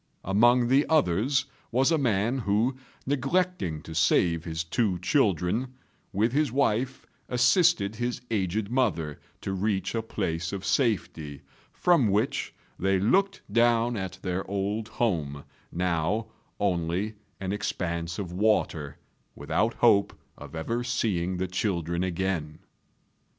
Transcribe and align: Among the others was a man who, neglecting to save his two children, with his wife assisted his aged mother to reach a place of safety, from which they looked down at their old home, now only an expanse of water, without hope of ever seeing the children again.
Among 0.25 0.67
the 0.67 0.87
others 0.89 1.45
was 1.71 1.91
a 1.91 1.97
man 1.99 2.39
who, 2.39 2.75
neglecting 3.05 3.83
to 3.83 3.93
save 3.93 4.43
his 4.45 4.63
two 4.63 4.97
children, 4.97 5.75
with 6.11 6.31
his 6.33 6.51
wife 6.51 7.05
assisted 7.29 7.95
his 7.97 8.19
aged 8.31 8.71
mother 8.71 9.19
to 9.41 9.53
reach 9.53 9.93
a 9.93 10.01
place 10.01 10.51
of 10.53 10.65
safety, 10.65 11.43
from 11.71 12.07
which 12.07 12.51
they 12.79 12.99
looked 12.99 13.43
down 13.53 13.95
at 13.95 14.17
their 14.23 14.43
old 14.49 14.87
home, 14.87 15.43
now 15.71 16.25
only 16.59 17.13
an 17.39 17.51
expanse 17.51 18.17
of 18.17 18.31
water, 18.31 18.97
without 19.35 19.75
hope 19.75 20.17
of 20.35 20.55
ever 20.55 20.83
seeing 20.83 21.37
the 21.37 21.45
children 21.47 22.03
again. 22.03 22.57